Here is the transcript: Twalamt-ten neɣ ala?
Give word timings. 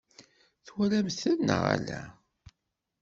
Twalamt-ten 0.67 1.37
neɣ 1.47 1.63
ala? 1.75 2.01